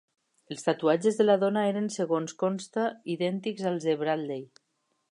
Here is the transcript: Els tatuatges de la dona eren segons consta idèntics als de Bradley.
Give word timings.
Els 0.53 0.63
tatuatges 0.67 1.19
de 1.19 1.27
la 1.27 1.35
dona 1.43 1.65
eren 1.73 1.91
segons 1.97 2.35
consta 2.45 2.87
idèntics 3.19 3.71
als 3.75 3.89
de 3.91 3.99
Bradley. 4.03 4.47